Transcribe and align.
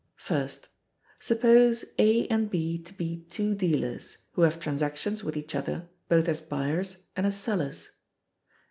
First: 0.17 0.67
Suppose 1.19 1.85
A 1.99 2.25
and 2.29 2.49
B 2.49 2.79
to 2.81 2.91
be 2.91 3.23
two 3.29 3.53
dealers, 3.53 4.17
who 4.31 4.41
have 4.41 4.59
transactions 4.59 5.23
with 5.23 5.37
each 5.37 5.53
other 5.53 5.89
both 6.09 6.27
as 6.27 6.41
buyers 6.41 7.05
and 7.15 7.27
as 7.27 7.37
sellers. 7.37 7.89